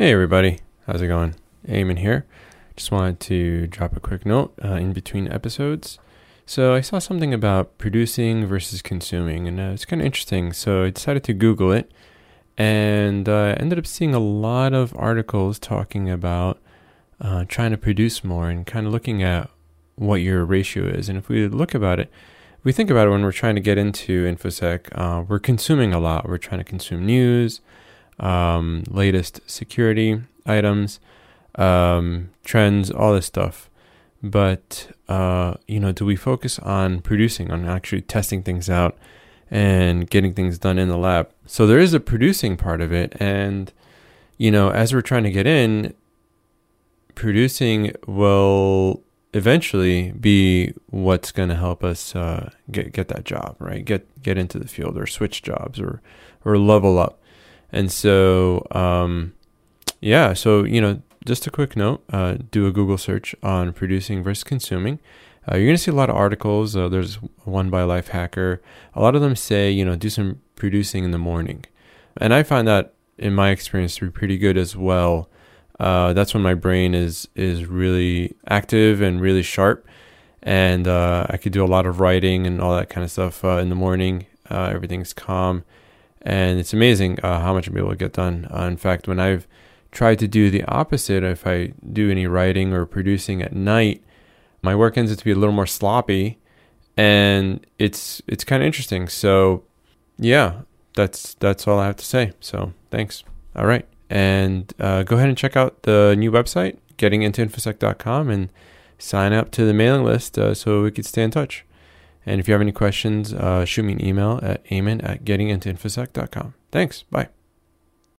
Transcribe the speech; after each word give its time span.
Hey 0.00 0.12
everybody, 0.12 0.60
how's 0.86 1.02
it 1.02 1.08
going? 1.08 1.34
Ayman 1.66 1.98
here. 1.98 2.24
Just 2.76 2.92
wanted 2.92 3.18
to 3.18 3.66
drop 3.66 3.96
a 3.96 4.00
quick 4.00 4.24
note 4.24 4.54
uh, 4.64 4.74
in 4.74 4.92
between 4.92 5.26
episodes. 5.26 5.98
So 6.46 6.72
I 6.72 6.82
saw 6.82 7.00
something 7.00 7.34
about 7.34 7.78
producing 7.78 8.46
versus 8.46 8.80
consuming, 8.80 9.48
and 9.48 9.58
uh, 9.58 9.72
it's 9.74 9.84
kind 9.84 10.00
of 10.00 10.06
interesting. 10.06 10.52
So 10.52 10.84
I 10.84 10.90
decided 10.90 11.24
to 11.24 11.32
Google 11.32 11.72
it, 11.72 11.90
and 12.56 13.28
uh, 13.28 13.56
ended 13.58 13.76
up 13.76 13.88
seeing 13.88 14.14
a 14.14 14.20
lot 14.20 14.72
of 14.72 14.94
articles 14.96 15.58
talking 15.58 16.08
about 16.08 16.60
uh, 17.20 17.44
trying 17.48 17.72
to 17.72 17.76
produce 17.76 18.22
more 18.22 18.48
and 18.48 18.64
kind 18.64 18.86
of 18.86 18.92
looking 18.92 19.20
at 19.24 19.50
what 19.96 20.20
your 20.20 20.44
ratio 20.44 20.84
is. 20.84 21.08
And 21.08 21.18
if 21.18 21.28
we 21.28 21.48
look 21.48 21.74
about 21.74 21.98
it, 21.98 22.08
if 22.56 22.64
we 22.64 22.70
think 22.70 22.88
about 22.88 23.08
it 23.08 23.10
when 23.10 23.24
we're 23.24 23.32
trying 23.32 23.56
to 23.56 23.60
get 23.60 23.78
into 23.78 24.32
infosec, 24.32 24.90
uh, 24.92 25.24
we're 25.26 25.40
consuming 25.40 25.92
a 25.92 25.98
lot. 25.98 26.28
We're 26.28 26.38
trying 26.38 26.60
to 26.60 26.64
consume 26.64 27.04
news 27.04 27.60
um, 28.20 28.84
latest 28.88 29.40
security 29.46 30.20
items, 30.46 31.00
um, 31.56 32.30
trends, 32.44 32.90
all 32.90 33.14
this 33.14 33.26
stuff. 33.26 33.68
But 34.22 34.90
uh, 35.08 35.54
you 35.66 35.80
know, 35.80 35.92
do 35.92 36.04
we 36.04 36.16
focus 36.16 36.58
on 36.58 37.00
producing, 37.00 37.50
on 37.50 37.66
actually 37.66 38.02
testing 38.02 38.42
things 38.42 38.68
out 38.68 38.96
and 39.50 40.08
getting 40.10 40.34
things 40.34 40.58
done 40.58 40.78
in 40.78 40.88
the 40.88 40.98
lab? 40.98 41.30
So 41.46 41.66
there 41.66 41.78
is 41.78 41.94
a 41.94 42.00
producing 42.00 42.56
part 42.56 42.80
of 42.80 42.92
it, 42.92 43.14
and 43.20 43.72
you 44.36 44.50
know, 44.50 44.70
as 44.70 44.92
we're 44.92 45.02
trying 45.02 45.24
to 45.24 45.30
get 45.30 45.46
in, 45.46 45.94
producing 47.14 47.92
will 48.06 49.02
eventually 49.34 50.12
be 50.12 50.72
what's 50.90 51.32
going 51.32 51.48
to 51.48 51.54
help 51.54 51.84
us 51.84 52.16
uh, 52.16 52.50
get 52.70 52.92
get 52.92 53.08
that 53.08 53.24
job, 53.24 53.56
right? 53.58 53.84
Get 53.84 54.22
get 54.22 54.38
into 54.38 54.58
the 54.58 54.68
field 54.68 54.98
or 54.98 55.06
switch 55.06 55.42
jobs 55.42 55.80
or 55.80 56.00
or 56.44 56.58
level 56.58 56.98
up. 56.98 57.17
And 57.72 57.92
so, 57.92 58.66
um, 58.70 59.34
yeah, 60.00 60.32
so, 60.32 60.64
you 60.64 60.80
know, 60.80 61.02
just 61.24 61.46
a 61.46 61.50
quick 61.50 61.76
note 61.76 62.02
uh, 62.12 62.36
do 62.50 62.66
a 62.66 62.72
Google 62.72 62.98
search 62.98 63.34
on 63.42 63.72
producing 63.72 64.22
versus 64.22 64.44
consuming. 64.44 64.98
Uh, 65.50 65.56
you're 65.56 65.66
going 65.66 65.76
to 65.76 65.82
see 65.82 65.90
a 65.90 65.94
lot 65.94 66.10
of 66.10 66.16
articles. 66.16 66.76
Uh, 66.76 66.88
there's 66.88 67.16
one 67.44 67.70
by 67.70 67.82
Lifehacker. 67.82 68.58
A 68.94 69.00
lot 69.00 69.14
of 69.14 69.20
them 69.20 69.36
say, 69.36 69.70
you 69.70 69.84
know, 69.84 69.96
do 69.96 70.10
some 70.10 70.40
producing 70.56 71.04
in 71.04 71.10
the 71.10 71.18
morning. 71.18 71.64
And 72.16 72.34
I 72.34 72.42
find 72.42 72.66
that, 72.68 72.94
in 73.16 73.34
my 73.34 73.50
experience, 73.50 73.96
to 73.96 74.06
be 74.06 74.10
pretty 74.10 74.38
good 74.38 74.56
as 74.56 74.76
well. 74.76 75.28
Uh, 75.80 76.12
that's 76.12 76.34
when 76.34 76.42
my 76.42 76.54
brain 76.54 76.94
is 76.94 77.28
is 77.36 77.66
really 77.66 78.34
active 78.48 79.00
and 79.00 79.20
really 79.20 79.42
sharp, 79.42 79.86
and 80.42 80.88
uh, 80.88 81.24
I 81.30 81.36
could 81.36 81.52
do 81.52 81.64
a 81.64 81.66
lot 81.66 81.86
of 81.86 82.00
writing 82.00 82.48
and 82.48 82.60
all 82.60 82.74
that 82.74 82.88
kind 82.88 83.04
of 83.04 83.12
stuff 83.12 83.44
uh, 83.44 83.58
in 83.58 83.68
the 83.68 83.76
morning. 83.76 84.26
everything's 84.50 85.12
calm 85.12 85.62
and 86.22 86.58
it's 86.58 86.72
amazing 86.72 87.18
uh, 87.22 87.40
how 87.40 87.54
much 87.54 87.68
I'm 87.68 87.76
able 87.76 87.90
to 87.90 87.96
get 87.96 88.12
done. 88.12 88.48
Uh, 88.52 88.64
in 88.64 88.76
fact, 88.76 89.08
when 89.08 89.20
I've 89.20 89.46
tried 89.90 90.18
to 90.18 90.28
do 90.28 90.50
the 90.50 90.64
opposite, 90.64 91.22
if 91.22 91.46
I 91.46 91.72
do 91.92 92.10
any 92.10 92.26
writing 92.26 92.72
or 92.72 92.86
producing 92.86 93.42
at 93.42 93.52
night, 93.52 94.02
my 94.62 94.74
work 94.74 94.98
ends 94.98 95.12
up 95.12 95.18
to 95.18 95.24
be 95.24 95.30
a 95.30 95.36
little 95.36 95.54
more 95.54 95.66
sloppy, 95.66 96.38
and 96.96 97.64
it's 97.78 98.20
it's 98.26 98.44
kind 98.44 98.62
of 98.62 98.66
interesting. 98.66 99.08
So, 99.08 99.64
yeah, 100.18 100.62
that's 100.94 101.34
that's 101.34 101.66
all 101.66 101.78
I 101.78 101.86
have 101.86 101.96
to 101.96 102.04
say. 102.04 102.32
So, 102.40 102.72
thanks. 102.90 103.24
All 103.54 103.66
right, 103.66 103.86
and 104.10 104.72
uh, 104.78 105.04
go 105.04 105.16
ahead 105.16 105.28
and 105.28 105.38
check 105.38 105.56
out 105.56 105.82
the 105.82 106.14
new 106.18 106.30
website, 106.30 106.78
gettingintoinfosec.com, 106.96 108.30
and 108.30 108.50
sign 108.98 109.32
up 109.32 109.50
to 109.52 109.64
the 109.64 109.74
mailing 109.74 110.04
list 110.04 110.38
uh, 110.38 110.54
so 110.54 110.82
we 110.82 110.90
could 110.90 111.06
stay 111.06 111.22
in 111.22 111.30
touch. 111.30 111.64
And 112.28 112.40
if 112.40 112.46
you 112.46 112.52
have 112.52 112.60
any 112.60 112.72
questions, 112.72 113.32
uh, 113.32 113.64
shoot 113.64 113.84
me 113.84 113.94
an 113.94 114.04
email 114.04 114.38
at 114.42 114.64
ayman 114.66 115.02
at 115.02 115.24
gettingintoinfosec.com. 115.24 116.54
Thanks. 116.70 117.04
Bye. 117.04 117.28